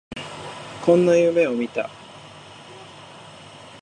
[0.83, 1.87] こんな夢を見た